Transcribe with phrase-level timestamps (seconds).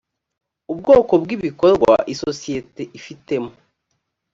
[0.71, 3.51] ubwoko bw ibikorwa isosiyete ifitemo